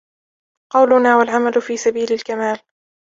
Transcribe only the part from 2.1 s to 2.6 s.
الكمال